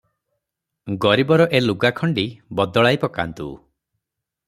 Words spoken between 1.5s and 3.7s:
ଏ ଲୁଗାଖଣ୍ଡି ବଦଳାଇ ପକାନ୍ତୁ।"